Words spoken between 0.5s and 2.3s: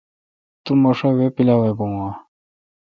تو مہ شا وے°پیلاویباہ؟